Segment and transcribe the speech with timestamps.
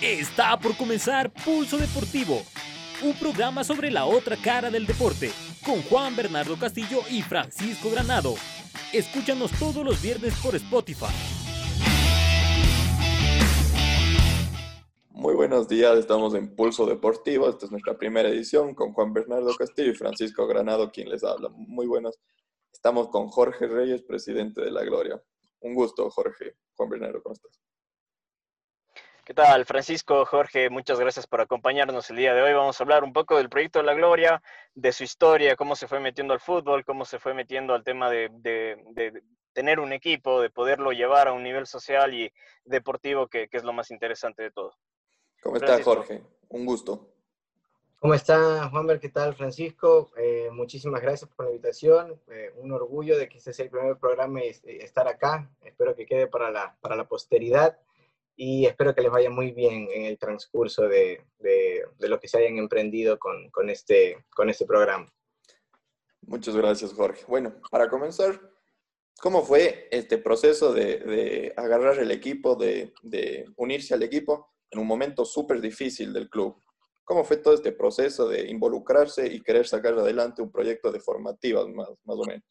[0.00, 2.40] Está por comenzar Pulso Deportivo,
[3.02, 5.32] un programa sobre la otra cara del deporte,
[5.66, 8.36] con Juan Bernardo Castillo y Francisco Granado.
[8.92, 11.12] Escúchanos todos los viernes por Spotify.
[15.10, 17.48] Muy buenos días, estamos en Pulso Deportivo.
[17.48, 21.48] Esta es nuestra primera edición con Juan Bernardo Castillo y Francisco Granado, quien les habla.
[21.48, 22.20] Muy buenos.
[22.72, 25.20] Estamos con Jorge Reyes, presidente de La Gloria.
[25.58, 26.54] Un gusto, Jorge.
[26.76, 27.67] Juan Bernardo, ¿cómo estás?
[29.28, 30.70] ¿Qué tal, Francisco, Jorge?
[30.70, 32.54] Muchas gracias por acompañarnos el día de hoy.
[32.54, 34.42] Vamos a hablar un poco del proyecto de la Gloria,
[34.74, 38.08] de su historia, cómo se fue metiendo al fútbol, cómo se fue metiendo al tema
[38.08, 38.30] de,
[39.52, 42.32] tener un equipo, de poderlo llevar a un nivel social y
[42.64, 44.72] deportivo, que, es lo más interesante de todo.
[45.42, 46.22] ¿Cómo está, Jorge?
[46.48, 47.12] Un gusto.
[47.98, 48.98] ¿Cómo está, Juanber?
[48.98, 50.10] ¿Qué tal, Francisco?
[50.16, 52.18] Eh, muchísimas gracias por la invitación.
[52.28, 55.50] Eh, un orgullo de que este sea el primer programa y estar acá.
[55.60, 57.78] Espero que quede para la, para la posteridad
[58.40, 62.38] y espero que les vaya muy bien en el transcurso de, de, lo que se
[62.38, 65.12] hayan emprendido con, con, este, con este programa.
[66.20, 67.24] Muchas gracias, Jorge.
[67.26, 68.40] Bueno, para comenzar,
[69.20, 72.92] ¿cómo fue este proceso de, de agarrar el equipo, de,
[73.56, 76.62] unirse al equipo en un momento súper difícil del club?
[77.02, 81.66] ¿Cómo fue todo este proceso de involucrarse y querer sacar adelante un proyecto de formativas,
[81.66, 82.44] más, más o menos?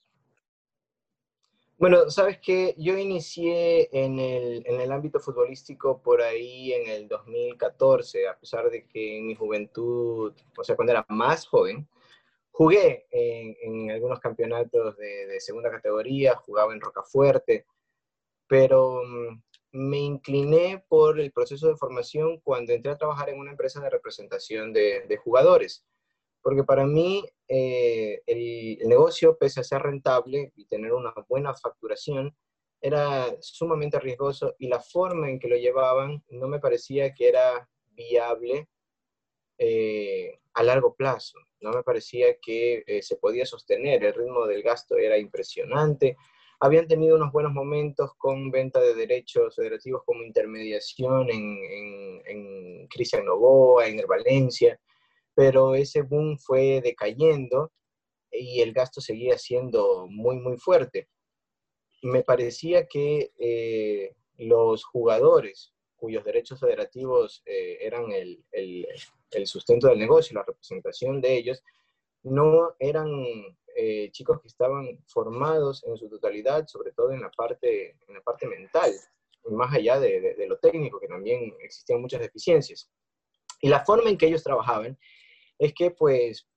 [1.80, 7.08] Bueno, sabes que yo inicié en el, en el, ámbito futbolístico por ahí en el
[7.08, 11.88] 2014, a pesar de que en mi juventud, o sea, cuando era más joven,
[12.52, 17.68] jugué en, en algunos campeonatos de, de, segunda categoría, jugaba en Rocafuerte,
[18.48, 19.42] pero mm,
[19.74, 23.92] me incliné por el proceso de formación cuando entré a trabajar en una empresa de
[23.92, 25.86] representación de, de jugadores
[26.48, 32.34] porque para mí eh, el, negocio, pese a ser rentable y tener una buena facturación,
[32.80, 37.70] era sumamente riesgoso y la forma en que lo llevaban no me parecía que era
[37.90, 38.70] viable
[39.58, 41.38] eh, a largo plazo.
[41.60, 44.06] No me parecía que eh, se podía sostener.
[44.06, 46.16] El ritmo del gasto era impresionante.
[46.62, 52.88] Habían tenido unos buenos momentos con venta de derechos federativos como intermediación en, en, en
[52.88, 54.80] Cristian Novoa, en el Valencia
[55.38, 57.72] pero ese boom fue decayendo
[58.32, 61.10] y el gasto seguía siendo muy, muy fuerte.
[62.02, 68.88] Me parecía que eh, los jugadores cuyos derechos federativos eh, eran el, el,
[69.30, 71.64] el, sustento del negocio, la representación de ellos,
[72.24, 73.08] no eran
[73.76, 78.22] eh, chicos que estaban formados en su totalidad, sobre todo en la parte, en la
[78.22, 78.92] parte mental,
[79.52, 82.90] más allá de, de, de lo técnico, que también existían muchas deficiencias.
[83.62, 84.98] Y la forma en que ellos trabajaban
[85.58, 86.48] es que pues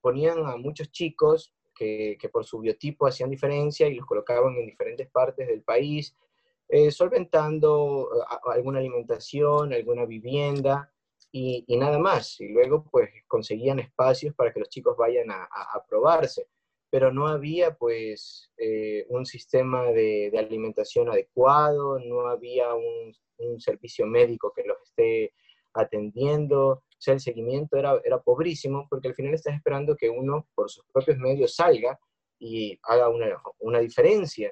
[0.00, 5.08] ponían a muchos chicos que, por su biotipo hacían diferencia y los colocaban en diferentes
[5.10, 6.16] partes del país,
[6.68, 8.08] eh, solventando
[8.46, 10.90] alguna alimentación, alguna vivienda
[11.30, 12.40] y, nada más.
[12.40, 15.48] Y luego pues conseguían espacios para que los chicos vayan a,
[15.88, 16.48] probarse.
[16.88, 24.52] Pero no había pues eh, un sistema de, alimentación adecuado, no había un servicio médico
[24.54, 25.34] que los esté
[25.74, 30.48] atendiendo, o sea, el seguimiento era, era pobrísimo porque al final estás esperando que uno
[30.54, 31.98] por sus propios medios salga
[32.38, 34.50] y haga una, una diferencia.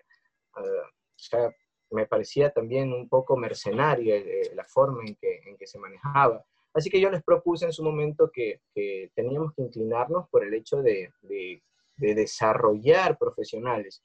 [0.57, 1.51] Uh, o sea,
[1.91, 6.45] me parecía también un poco mercenario eh, la forma en que, en que se manejaba.
[6.75, 10.53] Así que yo les propuse en su momento que, que teníamos que inclinarnos por el
[10.55, 11.63] hecho de, de,
[11.97, 14.03] de desarrollar profesionales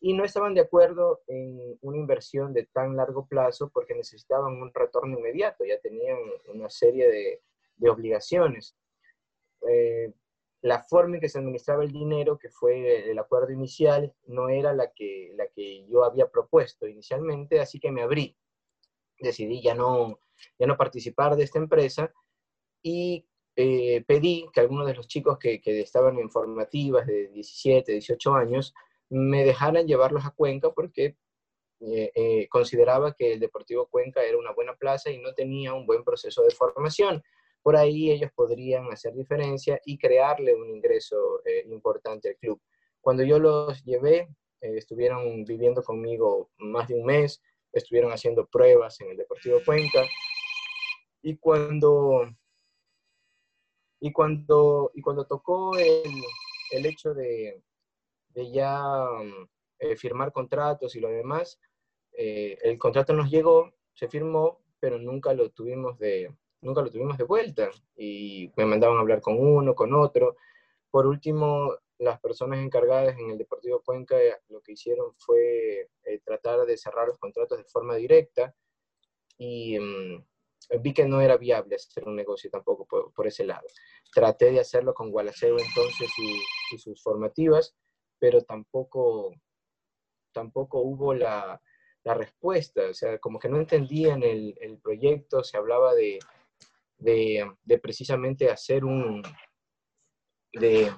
[0.00, 4.72] y no estaban de acuerdo en una inversión de tan largo plazo porque necesitaban un
[4.72, 7.40] retorno inmediato, ya tenían una serie de,
[7.76, 8.76] de obligaciones.
[9.68, 10.12] Eh,
[10.62, 14.72] la forma en que se administraba el dinero, que fue el acuerdo inicial, no era
[14.72, 18.36] la que, la que yo había propuesto inicialmente, así que me abrí.
[19.20, 20.18] Decidí ya no,
[20.58, 22.12] ya no participar de esta empresa
[22.82, 28.34] y eh, pedí que algunos de los chicos que, estaban en formativas de 17, 18
[28.34, 28.74] años
[29.08, 31.16] me dejaran llevarlos a Cuenca porque
[31.80, 36.02] eh, consideraba que el Deportivo Cuenca era una buena plaza y no tenía un buen
[36.02, 37.22] proceso de formación
[37.66, 42.62] por ahí ellos podrían hacer diferencia y crearle un ingreso eh, importante al club.
[43.00, 44.28] Cuando yo los llevé,
[44.60, 47.42] eh, estuvieron viviendo conmigo más de un mes,
[47.72, 50.06] estuvieron haciendo pruebas en el Deportivo Cuenca
[51.22, 52.30] y cuando
[53.98, 56.22] y cuando y cuando tocó el,
[56.70, 57.64] el hecho de,
[58.32, 59.08] ya
[59.80, 61.58] eh, firmar contratos y lo demás,
[62.12, 66.30] el contrato nos llegó, se firmó, pero nunca lo tuvimos de,
[66.60, 70.36] nunca lo tuvimos de vuelta y me mandaban a hablar con uno, con otro.
[70.90, 74.16] Por último, las personas encargadas en el Deportivo Cuenca
[74.48, 78.54] lo que hicieron fue eh, tratar de cerrar los contratos de forma directa
[79.38, 80.24] y, mm,
[80.80, 83.66] vi que no era viable hacer un negocio tampoco por, ese lado.
[84.12, 87.76] Traté de hacerlo con Gualaceo entonces y, sus formativas,
[88.18, 89.32] pero tampoco,
[90.32, 91.60] tampoco hubo la,
[92.02, 96.18] la, respuesta, o sea, como que no entendían el, el proyecto, se hablaba de,
[96.98, 97.46] de,
[97.82, 99.22] precisamente hacer un,
[100.52, 100.90] de,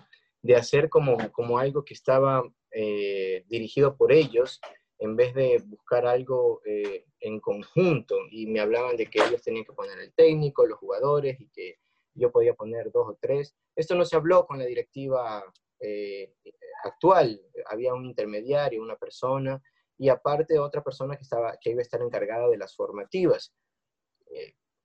[0.43, 4.61] de hacer como, como algo que estaba eh, dirigido por ellos,
[4.99, 8.17] en vez de buscar algo eh, en conjunto.
[8.31, 11.77] Y me hablaban de que ellos tenían que poner el técnico, los jugadores, y que
[12.15, 13.55] yo podía poner dos o tres.
[13.77, 15.45] Esto no se habló con la directiva
[15.81, 16.35] eh,
[16.85, 17.41] actual.
[17.67, 19.63] Había un intermediario, una persona,
[19.97, 23.55] y aparte otra persona que, estaba, que iba a estar encargada de las formativas.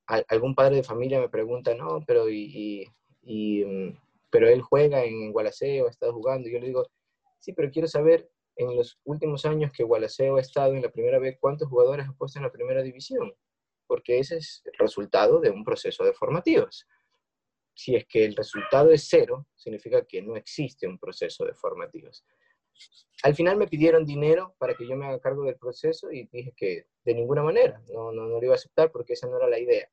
[0.06, 2.88] Algún padre de familia me pregunta, no, pero y,
[3.22, 3.96] mm,
[4.30, 6.86] pero él juega en Gualaceo, ha estado jugando, y yo le digo,
[7.40, 11.18] sí, pero quiero saber en los últimos años que Gualaceo ha estado en la primera
[11.18, 13.34] vez, ¿cuántos jugadores ha puesto en la primera división?
[13.86, 16.86] Porque ese es el resultado de un proceso de formativas.
[17.74, 22.24] Si es que el resultado es cero, significa que no existe un proceso de formativas.
[23.22, 26.52] Al final me pidieron dinero para que yo me haga cargo del proceso y dije
[26.56, 29.48] que de ninguna manera, no, no, no lo iba a aceptar porque esa no era
[29.48, 29.88] la idea.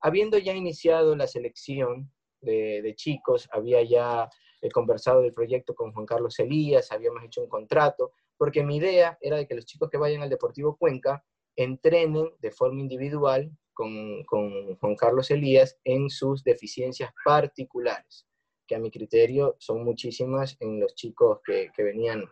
[0.00, 2.10] Habiendo ya iniciado la selección,
[2.40, 4.28] de, chicos, había ya
[4.60, 9.18] eh, conversado del proyecto con Juan Carlos Elías, habíamos hecho un contrato, porque mi idea
[9.20, 11.24] era de que los chicos que vayan al Deportivo Cuenca
[11.56, 18.26] entrenen de forma individual con, Juan Carlos Elías en sus deficiencias particulares,
[18.70, 22.24] que a mi criterio son muchísimas en los chicos que, venían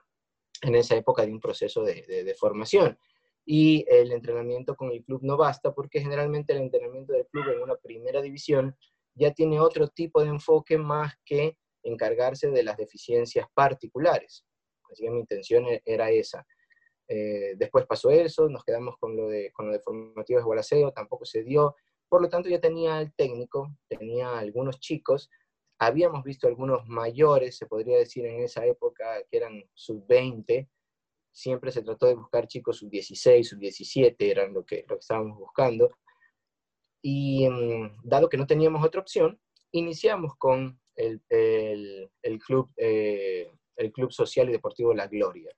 [0.63, 2.97] en esa época de un proceso de, formación.
[3.45, 7.61] Y el entrenamiento con el club no basta porque generalmente el entrenamiento del club en
[7.61, 8.77] una primera división
[9.15, 14.45] ya tiene otro tipo de enfoque más que encargarse de las deficiencias particulares.
[14.93, 16.47] Así que mi intención e-, era esa.
[17.09, 21.25] Eh, después pasó eso, nos quedamos con lo de, con lo de formativos de tampoco
[21.25, 21.75] se dio.
[22.09, 25.29] Por lo tanto, ya tenía el técnico, tenía algunos chicos,
[25.79, 30.69] habíamos visto algunos mayores, se podría decir en esa época, que eran sub-20,
[31.33, 35.97] siempre se trató de buscar chicos sub-16, sub-17, eran lo que, lo que estábamos buscando.
[37.01, 39.41] Y mm, dado que no teníamos otra opción,
[39.71, 45.51] iniciamos con el, el, club, eh, el Club Social y Deportivo La Gloria,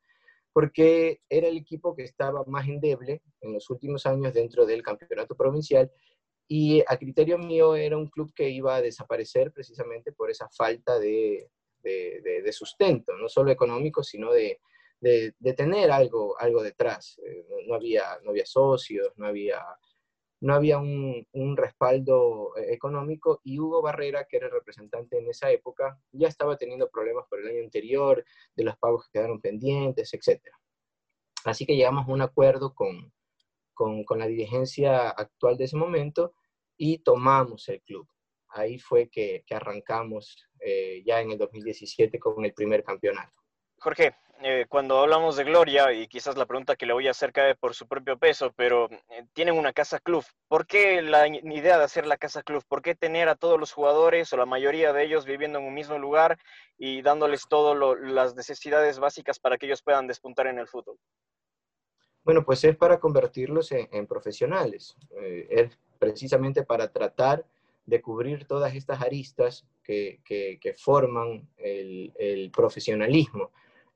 [0.53, 5.35] porque era el equipo que estaba más endeble en los últimos años dentro del campeonato
[5.35, 5.91] provincial
[6.53, 10.99] y a criterio mío era un club que iba a desaparecer precisamente por esa falta
[10.99, 11.49] de,
[11.81, 14.61] de, de, sustento, no solo económico, sino de,
[15.01, 17.21] de, tener algo, algo detrás.
[17.25, 19.65] Eh, no, había, no había socios, no había
[20.41, 25.53] no había un, respaldo eh, económico y Hugo Barrera, que era el representante en esa
[25.53, 28.25] época, ya estaba teniendo problemas por el año anterior,
[28.57, 30.43] de los pagos que quedaron pendientes, etc.
[31.45, 33.13] Así que llegamos a un acuerdo con,
[34.05, 36.35] con, la dirigencia actual de ese momento
[36.77, 38.07] y tomamos el club.
[38.49, 43.33] Ahí fue que, arrancamos eh, ya en el 2017 con el primer campeonato.
[43.79, 47.33] Jorge, eh, cuando hablamos de Gloria, y quizás la pregunta que le voy a hacer
[47.33, 50.25] cae por su propio peso, pero eh, tienen una casa club.
[50.49, 52.63] ¿Por qué la idea de hacer la casa club?
[52.69, 55.75] ¿Por qué tener a todos los jugadores o la mayoría de ellos viviendo en un
[55.75, 56.39] mismo lugar
[56.77, 60.99] y dándoles todas las necesidades básicas para que ellos puedan despuntar en el fútbol?
[62.25, 64.97] Bueno, pues es para convertirlos en, profesionales.
[65.21, 67.45] Eh, es precisamente para tratar
[67.87, 70.21] de cubrir todas estas aristas que,
[70.79, 73.51] forman el profesionalismo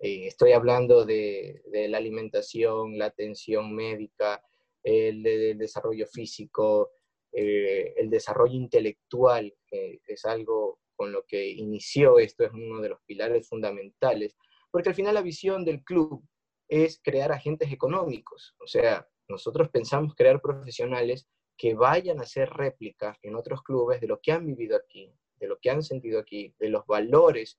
[0.05, 4.43] eh, estoy hablando de, la alimentación, la atención médica,
[4.83, 5.23] el,
[5.57, 6.91] desarrollo físico,
[7.33, 12.91] eh, el desarrollo intelectual, que es algo con lo que inició esto, es uno de
[12.91, 14.37] los pilares fundamentales,
[14.71, 16.23] porque al final la visión del club
[16.69, 23.19] es crear agentes económicos, o sea, nosotros pensamos crear profesionales que vayan a hacer réplica
[23.23, 26.55] en otros clubes de lo que han vivido aquí, de lo que han sentido aquí,
[26.59, 27.59] de los valores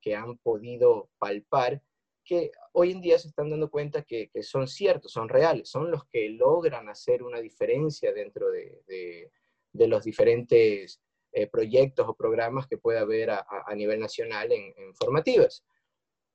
[0.00, 1.82] que han podido palpar,
[2.24, 6.06] que hoy en día se están dando cuenta que, son ciertos, son reales, son los
[6.06, 9.30] que logran hacer una diferencia dentro de,
[9.72, 11.00] los diferentes
[11.32, 15.64] eh, proyectos o programas que puede haber a, nivel nacional en, formativas.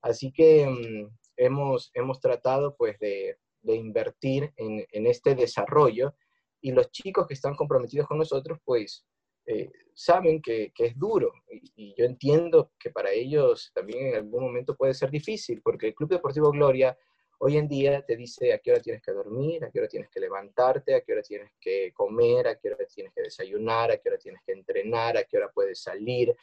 [0.02, 6.14] Así que mm, hemos, hemos tratado pues de, invertir en, en, este desarrollo
[6.60, 9.04] y los chicos que están comprometidos con nosotros pues
[9.46, 14.76] eh, saben que, es duro y, yo entiendo que para ellos también en algún momento
[14.76, 16.96] puede ser difícil, porque el Club Deportivo Gloria
[17.38, 20.08] hoy en día te dice a qué hora tienes que dormir, a qué hora tienes
[20.10, 23.96] que levantarte, a qué hora tienes que comer, a qué hora tienes que desayunar, a
[23.96, 26.34] qué hora tienes que entrenar, a qué hora puedes salir,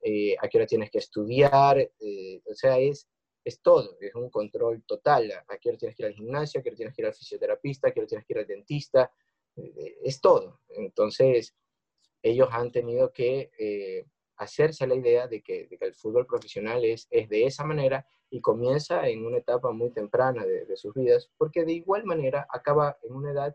[0.00, 3.08] eh, a qué hora tienes que estudiar, eh, o sea, es,
[3.44, 6.62] es todo, es un control total, a qué hora tienes que ir al gimnasio, a
[6.62, 9.12] qué hora tienes que ir al fisioterapista, a qué hora tienes que ir al dentista,
[9.56, 10.60] eh, es todo.
[10.70, 11.54] Entonces,
[12.22, 17.28] ellos han tenido que eh, hacerse la idea de que, el fútbol profesional es, es
[17.28, 21.64] de esa manera y comienza en una etapa muy temprana de, de, sus vidas, porque
[21.64, 23.54] de igual manera acaba en una edad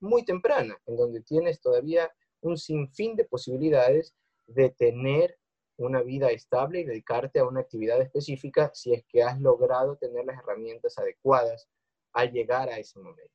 [0.00, 4.14] muy temprana, en donde tienes todavía un sinfín de posibilidades
[4.46, 5.39] de tener
[5.84, 10.24] una vida estable y dedicarte a una actividad específica si es que has logrado tener
[10.24, 11.68] las herramientas adecuadas
[12.12, 13.34] al llegar a ese momento.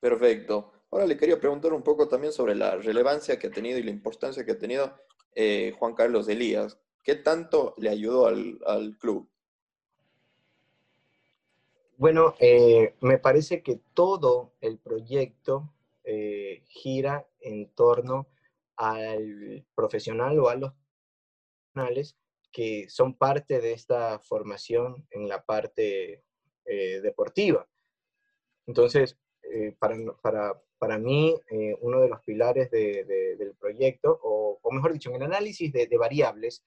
[0.00, 0.72] Perfecto.
[0.90, 3.90] Ahora le quería preguntar un poco también sobre la relevancia que ha tenido y la
[3.90, 4.92] importancia que ha tenido
[5.34, 6.78] eh, Juan Carlos Elías.
[7.02, 9.28] ¿Qué tanto le ayudó al, club?
[11.96, 15.72] Bueno, eh, me parece que todo el proyecto
[16.04, 18.26] eh, gira en torno
[18.76, 20.72] al profesional o a los
[21.72, 22.16] profesionales
[22.50, 26.22] que son parte de esta formación en la parte
[26.64, 27.66] deportiva.
[28.66, 29.18] Entonces,
[29.78, 35.14] para, para, para mí, eh, uno de los pilares del proyecto, o, mejor dicho, en
[35.14, 36.64] el análisis de, variables,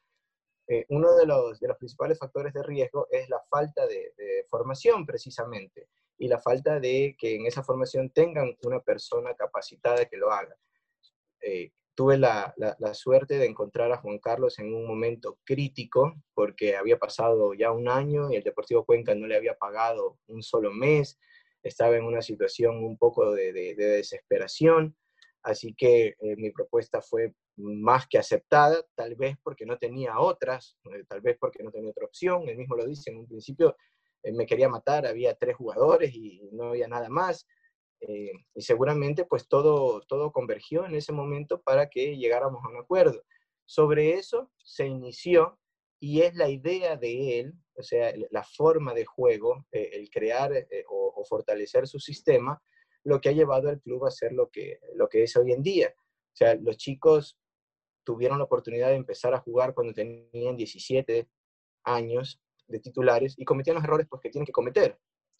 [0.67, 4.13] eh, uno de los, de los, principales factores de riesgo es la falta de,
[4.49, 10.15] formación, precisamente, y la falta de que en esa formación tengan una persona capacitada que
[10.15, 10.55] lo haga.
[11.95, 16.99] Tuve la, la, suerte de encontrar a Juan Carlos en un momento crítico, porque había
[16.99, 21.17] pasado ya un año y el Deportivo Cuenca no le había pagado un solo mes,
[21.63, 24.95] estaba en una situación un poco de, desesperación,
[25.41, 30.77] así que eh, mi propuesta fue más que aceptada, tal vez porque no tenía otras,
[30.93, 33.75] eh, tal vez porque no tenía otra opción, él mismo lo dice, en un principio
[34.21, 37.47] eh, me quería matar, había tres jugadores y no había nada más,
[37.99, 43.23] y seguramente pues todo, todo convergió en ese momento para que llegáramos a un acuerdo.
[43.65, 45.57] Sobre eso se inició
[45.99, 50.53] y es la idea de él, o sea, la forma de juego, eh, el crear
[50.53, 52.61] eh, o, fortalecer su sistema,
[53.03, 55.63] lo que ha llevado al club a ser lo que, lo que es hoy en
[55.63, 55.95] día.
[55.97, 57.39] O sea, los chicos
[58.03, 61.27] tuvieron la oportunidad de empezar a jugar cuando tenían 17
[61.85, 64.99] años de titulares y cometían los errores pues, que tienen que cometer.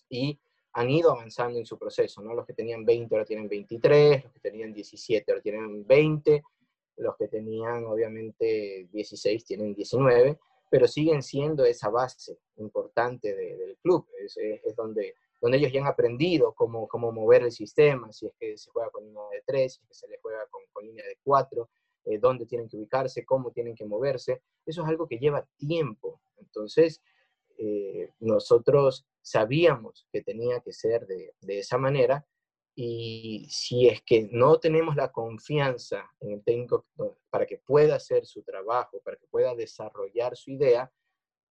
[0.09, 0.39] Y
[0.77, 2.33] han ido avanzando en su proceso, ¿no?
[2.33, 6.43] Los que tenían 20 ahora tienen 23, los que tenían 17 ahora tienen 20,
[6.97, 10.37] los que tenían obviamente 16 tienen 19,
[10.69, 15.87] pero siguen siendo esa base importante del club, es, es, donde, donde ellos ya han
[15.87, 19.73] aprendido cómo, cómo mover el sistema, si es que se juega con línea de 3,
[19.73, 21.69] si es que se le juega con, con línea de 4,
[22.03, 26.19] eh, dónde tienen que ubicarse, cómo tienen que moverse, eso es algo que lleva tiempo,
[26.37, 27.01] entonces
[27.57, 32.25] eh, nosotros sabíamos que tenía que ser de, de esa manera,
[32.75, 36.85] y si es que no tenemos la confianza en el técnico
[37.29, 40.91] para que pueda hacer su trabajo, para que pueda desarrollar su idea,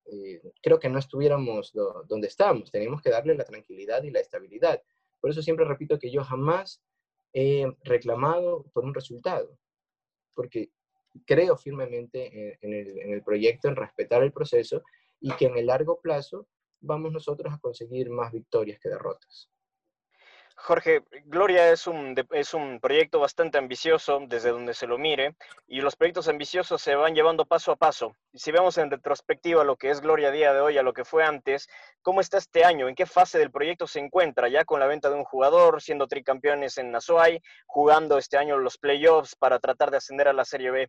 [0.04, 1.72] eh, creo que no estuviéramos
[2.06, 2.70] donde estamos.
[2.70, 4.80] Tenemos que darle la tranquilidad y la estabilidad.
[5.20, 6.80] Por eso siempre repito que yo jamás
[7.32, 9.58] he reclamado por un resultado,
[10.34, 10.70] porque
[11.26, 14.82] creo firmemente en, el, en el proyecto, en respetar el proceso
[15.20, 16.46] y que en el largo plazo
[16.84, 19.50] vamos nosotros a conseguir más victorias que derrotas.
[20.56, 25.34] Jorge, Gloria es un, es un proyecto bastante ambicioso desde donde se lo mire
[25.66, 28.16] y los proyectos ambiciosos se van llevando paso a paso.
[28.32, 31.04] Si vemos en retrospectiva lo que es Gloria a día de hoy a lo que
[31.04, 31.68] fue antes,
[32.02, 32.88] ¿cómo está este año?
[32.88, 34.48] ¿En qué fase del proyecto se encuentra?
[34.48, 38.78] Ya con la venta de un jugador, siendo tricampeones en Nazuay, jugando este año los
[38.78, 40.88] playoffs para tratar de ascender a la Serie B.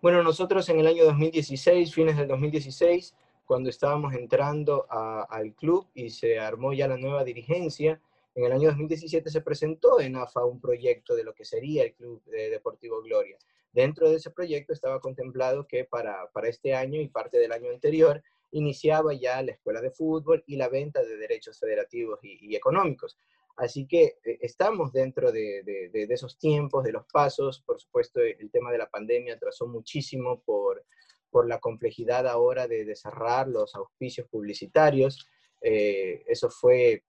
[0.00, 3.14] Bueno, nosotros en el año 2016, fines del 2016,
[3.52, 8.00] cuando estábamos entrando al club y se armó ya la nueva dirigencia.
[8.34, 11.92] En el año 2017 se presentó en AFA un proyecto de lo que sería el
[11.92, 13.36] Club Deportivo Gloria.
[13.70, 17.68] Dentro de ese proyecto estaba contemplado que para, para este año y parte del año
[17.68, 23.18] anterior iniciaba ya la escuela de fútbol y la venta de derechos federativos y, económicos.
[23.58, 27.60] Así que eh, estamos dentro de, de, de, esos tiempos, de los pasos.
[27.60, 30.86] Por supuesto, el tema de la pandemia atrasó muchísimo por,
[31.32, 35.26] por la complejidad ahora de, cerrar los auspicios publicitarios.
[35.62, 37.04] Eh, eso fue,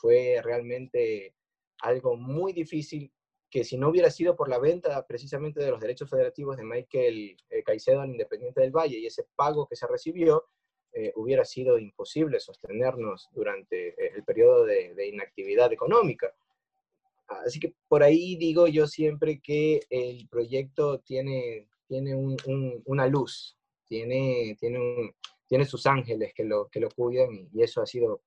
[0.00, 1.34] fue realmente
[1.80, 3.10] algo muy difícil
[3.50, 7.36] que si no hubiera sido por la venta precisamente de los derechos federativos de Michael
[7.48, 10.44] eh, Caicedo al Independiente del Valle y ese pago que se recibió,
[10.92, 16.34] eh, hubiera sido imposible sostenernos durante el periodo de, de, inactividad económica.
[17.28, 22.14] Así que por ahí digo yo siempre que el proyecto tiene, tiene
[22.84, 25.14] una luz, tiene, tiene,
[25.46, 28.22] tiene sus ángeles que lo, que lo cuidan y, eso ha sido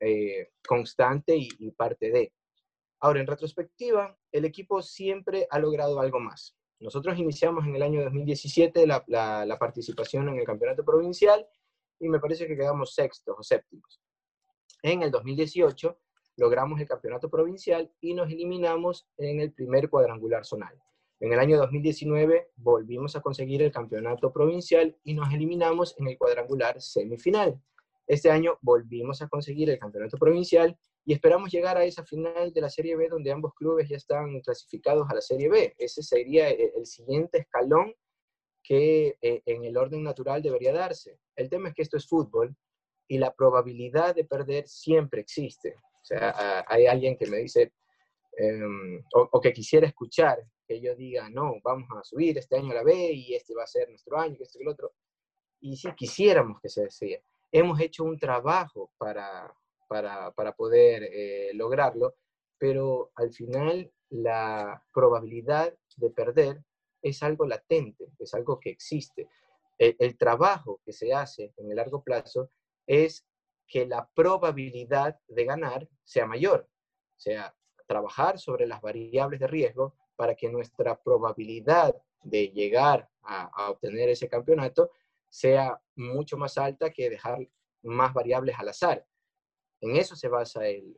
[0.00, 2.32] eh, constante y, parte de.
[3.00, 6.56] Ahora, en retrospectiva, el equipo siempre ha logrado algo más.
[6.80, 11.46] Nosotros iniciamos en el año 2017 la, la, participación en el campeonato provincial
[11.98, 14.00] y me parece que quedamos sextos o séptimos.
[14.82, 15.98] En el 2018
[16.36, 20.78] logramos el campeonato provincial y nos eliminamos en el primer cuadrangular zonal.
[21.18, 26.18] En el año 2019 volvimos a conseguir el campeonato provincial y nos eliminamos en el
[26.18, 27.58] cuadrangular semifinal.
[28.06, 32.60] Este año volvimos a conseguir el campeonato provincial y esperamos llegar a esa final de
[32.60, 35.74] la Serie B donde ambos clubes ya están clasificados a la Serie B.
[35.78, 37.94] Ese sería e, el siguiente escalón
[38.62, 41.18] que eh, en el orden natural debería darse.
[41.34, 42.54] El tema es que esto es fútbol
[43.08, 45.76] y la probabilidad de perder siempre existe.
[45.76, 47.72] O sea, hay alguien que me dice,
[48.36, 52.76] em, o, que quisiera escuchar que yo diga, no, vamos a subir este año a
[52.76, 54.92] la B y este va a ser nuestro año, que este y el otro.
[55.60, 57.20] Y sí, quisiéramos que se decía.
[57.50, 59.52] Hemos hecho un trabajo para,
[59.88, 62.16] para, para poder eh, lograrlo,
[62.58, 66.62] pero al final la probabilidad de perder
[67.02, 69.28] es algo latente, es algo que existe.
[69.78, 72.50] El, trabajo que se hace en el largo plazo
[72.86, 73.26] es
[73.66, 77.54] que la probabilidad de ganar sea mayor, o sea,
[77.86, 84.28] trabajar sobre las variables de riesgo para que nuestra probabilidad de llegar a, obtener ese
[84.28, 84.90] campeonato
[85.28, 87.48] sea mucho más alta que dejar
[87.82, 89.06] más variables al azar.
[89.80, 90.96] En eso se basa el,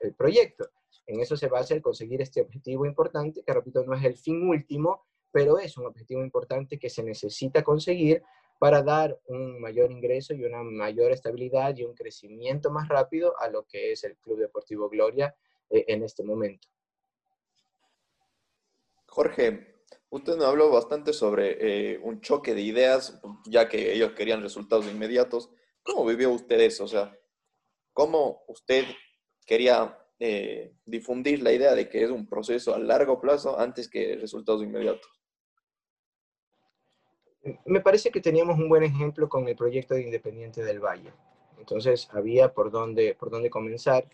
[0.00, 0.68] el, proyecto,
[1.06, 4.48] en eso se basa el conseguir este objetivo importante, que repito, no es el fin
[4.48, 8.22] último, pero es un objetivo importante que se necesita conseguir
[8.58, 13.48] para dar un mayor ingreso y una mayor estabilidad y un crecimiento más rápido a
[13.48, 15.34] lo que es el Club Deportivo Gloria
[15.70, 16.68] eh, en este momento.
[19.08, 19.74] Jorge,
[20.10, 21.56] usted nos habló bastante sobre
[21.94, 25.50] eh, un choque de ideas, ya que ellos querían resultados inmediatos.
[25.82, 26.84] ¿Cómo vivió usted eso?
[26.84, 27.16] O sea,
[27.92, 28.84] ¿cómo usted
[29.46, 34.16] quería eh, difundir la idea de que es un proceso a largo plazo antes que
[34.16, 35.10] resultados inmediatos?
[37.64, 41.12] me parece que teníamos un buen ejemplo con el proyecto de Independiente del Valle.
[41.58, 44.04] Entonces había por dónde, por dónde comenzar.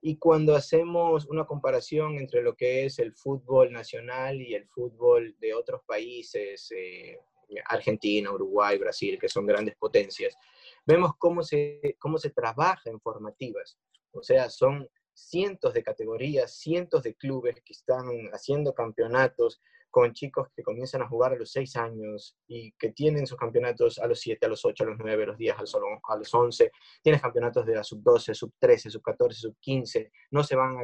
[0.00, 5.36] Y cuando hacemos una comparación entre lo que es el fútbol nacional y el fútbol
[5.40, 7.18] de otros países, eh,
[7.66, 10.36] Argentina, Uruguay, Brasil, que son grandes potencias,
[10.84, 13.78] vemos cómo se, cómo se trabaja en formativas.
[14.12, 20.48] O sea, son cientos de categorías, cientos de clubes que están haciendo campeonatos, con chicos
[20.54, 24.20] que comienzan a jugar a los 6 años y que tienen sus campeonatos a los
[24.20, 26.70] 7, a los 8, a los 9, a los 10, a los 11.
[27.02, 30.10] Tienes campeonatos de la sub-12, sub-13, sub-14, sub-15.
[30.30, 30.76] No se van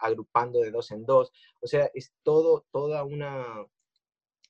[0.00, 1.32] agrupando de dos en dos.
[1.60, 3.66] O sea, es todo, toda, una,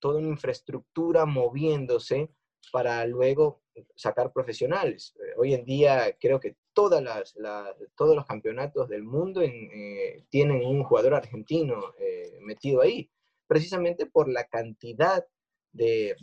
[0.01, 2.31] toda una infraestructura moviéndose
[2.73, 3.63] para luego
[3.95, 5.15] sacar profesionales.
[5.17, 7.35] Eh, hoy en día creo que todas las,
[7.97, 13.11] todos los campeonatos del mundo eh, tienen un jugador argentino eh, metido ahí
[13.55, 15.25] precisamente por la cantidad
[15.71, 16.17] de,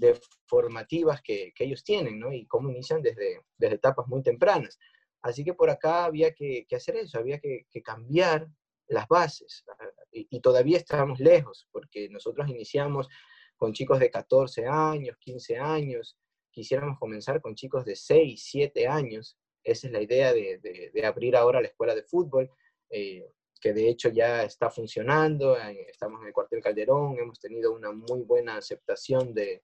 [0.47, 2.33] formativas que, ellos tienen, ¿no?
[2.33, 4.77] Y cómo inician desde, etapas muy tempranas.
[5.21, 8.49] Así que por acá había que, hacer eso, había que, cambiar
[8.89, 9.63] las bases.
[10.11, 13.07] Y, todavía estábamos lejos, porque nosotros iniciamos
[13.55, 16.17] con chicos de 14 años, 15 años,
[16.51, 19.37] quisiéramos comenzar con chicos de 6, 7 años.
[19.63, 22.51] Esa es la idea de, abrir ahora la escuela de fútbol.
[22.89, 23.25] Eh,
[23.61, 25.55] que de hecho ya está funcionando,
[25.87, 29.61] estamos en el cuartel Calderón, hemos tenido una muy buena aceptación de,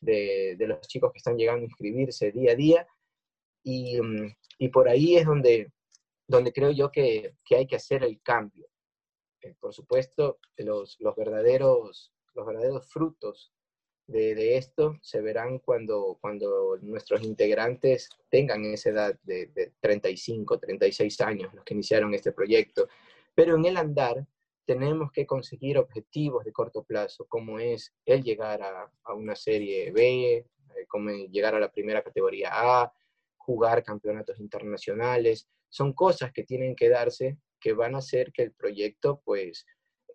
[0.00, 2.86] de, los chicos que están llegando a inscribirse día a día,
[3.64, 5.72] y, mm, y por ahí es donde,
[6.26, 8.68] donde creo yo que, que hay que hacer el cambio.
[9.40, 13.52] Eh, por supuesto, los, los, verdaderos, los verdaderos frutos
[14.06, 20.58] de, de, esto se verán cuando, cuando nuestros integrantes tengan esa edad de, de 35,
[20.58, 22.88] 36 años, los que iniciaron este proyecto,
[23.38, 24.26] pero en el andar
[24.66, 30.38] tenemos que conseguir objetivos de corto plazo, como es el llegar a, una serie B,
[30.38, 30.46] eh,
[30.88, 32.92] como llegar a la primera categoría A,
[33.36, 35.48] jugar campeonatos internacionales.
[35.68, 39.64] Son cosas que tienen que darse que van a hacer que el proyecto pues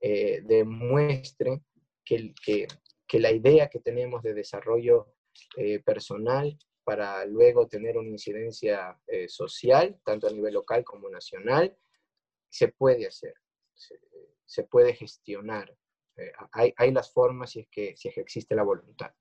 [0.02, 1.62] eh, demuestre
[2.04, 2.68] que, que,
[3.08, 5.14] que, la idea que tenemos de desarrollo
[5.56, 11.74] eh, personal para luego tener una incidencia social, tanto a nivel local como nacional,
[12.54, 13.34] se puede hacer,
[14.46, 15.76] se, puede gestionar.
[16.16, 19.12] Eh, hay, hay, las formas si es, que, si existe la voluntad.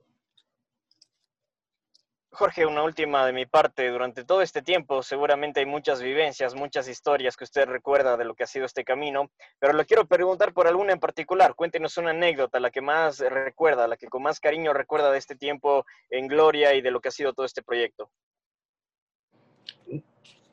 [2.30, 3.88] Jorge, una última de mi parte.
[3.88, 8.34] Durante todo este tiempo seguramente hay muchas vivencias, muchas historias que usted recuerda de lo
[8.34, 11.54] que ha sido este camino, pero le quiero preguntar por alguna en particular.
[11.54, 15.36] Cuéntenos una anécdota, la que más recuerda, la que con más cariño recuerda de este
[15.36, 18.10] tiempo en Gloria y de lo que ha sido todo este proyecto.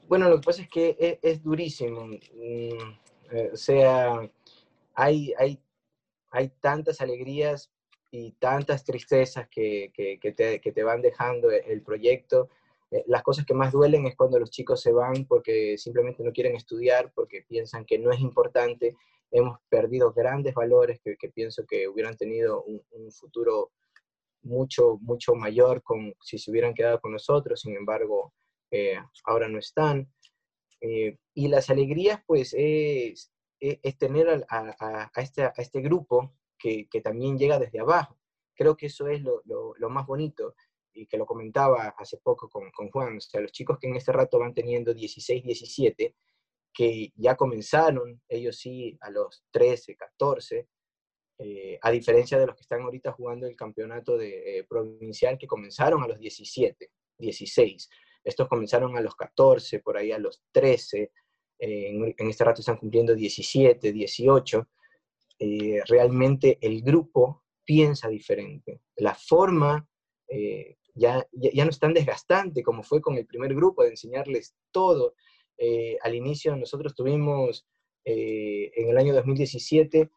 [0.10, 2.08] Bueno, lo que pasa es que e, es, durísimo.
[2.08, 2.18] Mm,
[3.32, 4.28] eh, o sea,
[4.96, 5.60] hay, hay,
[6.32, 7.72] hay tantas alegrías
[8.10, 12.50] y tantas tristezas que, que, te, que, te, van dejando el proyecto.
[12.90, 16.32] eh, las cosas que más duelen es cuando los chicos se van porque simplemente no
[16.34, 18.96] quieren estudiar, porque piensan que no es importante.
[19.30, 23.72] Hemos perdido grandes valores que, pienso que hubieran tenido un, futuro
[24.42, 28.34] mucho, mucho mayor con, si se hubieran quedado con nosotros, sin embargo,
[28.72, 30.12] eh, ahora no están.
[30.82, 37.02] Eh, y las alegrías, pues, es, es, tener a, este, a, este, grupo que, que,
[37.02, 38.18] también llega desde abajo.
[38.56, 40.56] Creo que eso es lo, lo, lo más bonito
[40.94, 43.96] y que lo comentaba hace poco con, con, Juan, o sea, los chicos que en
[43.96, 46.16] este rato van teniendo 16, 17,
[46.74, 50.68] que ya comenzaron, ellos sí, a los 13, 14,
[51.40, 55.48] eh, a diferencia de los que están ahorita jugando el campeonato de, eh, provincial, que
[55.48, 57.90] comenzaron a los 17, 16.
[58.24, 61.12] Estos comenzaron a los 14, por ahí a los 13,
[61.60, 64.68] eh, en, este rato están cumpliendo 17, 18.
[65.88, 68.82] realmente el grupo piensa diferente.
[68.98, 69.88] La forma
[71.00, 75.16] ya, ya, no es tan desgastante como fue con el primer grupo de enseñarles todo.
[75.58, 77.68] Eh, al inicio nosotros tuvimos,
[78.06, 80.10] eh, en el año 2017,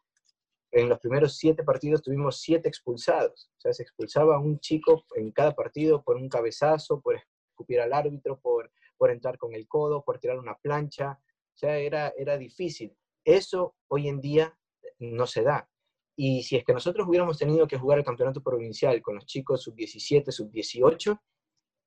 [0.71, 3.51] en los primeros siete partidos tuvimos siete expulsados.
[3.57, 7.15] O sea, se expulsaba un chico en cada partido por un cabezazo, por
[7.53, 11.19] escupir al árbitro, por, por entrar con el codo, por tirar una plancha.
[11.21, 12.95] O sea, era, era difícil.
[13.23, 14.57] Eso hoy en día
[14.99, 15.69] no se da.
[16.15, 19.63] Y si es que nosotros hubiéramos tenido que jugar el campeonato provincial con los chicos
[19.63, 21.19] sub-17, sub-18,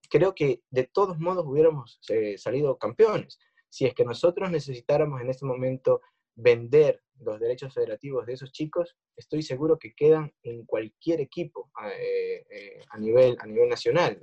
[0.09, 3.39] creo que de todos modos hubiéramos eh, salido campeones.
[3.69, 6.01] Si es que nosotros necesitáramos en este momento
[6.37, 12.45] vender los derechos federativos de esos chicos, estoy seguro que quedan en cualquier equipo eh,
[12.51, 14.23] eh, a, nivel, a nivel nacional.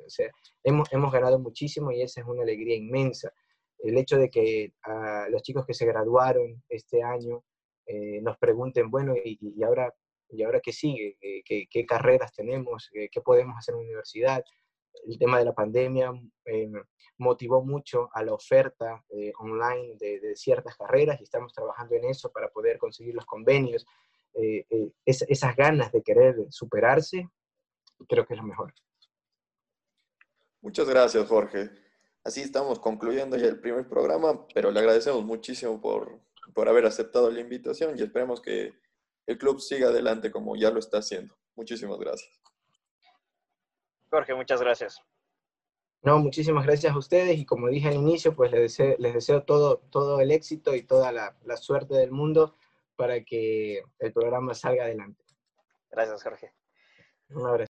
[0.64, 3.34] Hemos, hemos ganado muchísimo y esa es una alegría inmensa.
[3.80, 7.44] El hecho de que a los chicos que se graduaron este año
[7.86, 9.94] eh, nos pregunten, bueno, ¿y, ahora,
[10.30, 11.18] ¿y ahora qué sigue?
[11.20, 12.90] ¿Qué, qué carreras tenemos?
[12.94, 14.44] ¿Qué podemos hacer en la universidad?
[15.06, 16.12] El tema de la pandemia
[16.46, 16.72] eh,
[17.18, 22.32] motivó mucho a la oferta eh, online de, ciertas carreras y estamos trabajando en eso
[22.32, 23.86] para poder conseguir los convenios.
[25.06, 27.30] esas ganas de querer superarse,
[28.08, 28.74] creo que es lo mejor.
[30.62, 31.70] Muchas gracias, Jorge.
[32.24, 36.22] Así estamos concluyendo ya el primer programa, pero le agradecemos muchísimo por,
[36.54, 38.74] por haber aceptado la invitación y esperemos que
[39.28, 41.36] el club siga adelante como ya lo está haciendo.
[41.56, 42.43] Muchísimas gracias.
[44.14, 45.02] Jorge, muchas gracias.
[46.04, 49.42] No, muchísimas gracias a ustedes y como dije al inicio, pues les deseo, les deseo
[49.42, 52.56] todo, todo el éxito y toda la, la suerte del mundo
[52.96, 55.24] para que el programa salga adelante.
[55.90, 56.54] Gracias, Jorge.
[57.30, 57.70] Un abrazo.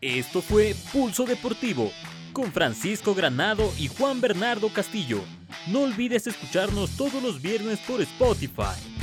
[0.00, 1.90] Esto fue Pulso Deportivo
[2.32, 5.22] con Francisco Granado y Juan Bernardo Castillo.
[5.72, 8.93] No olvides escucharnos todos los viernes por Spotify.